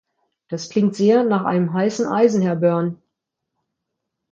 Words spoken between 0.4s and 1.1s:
Das klingt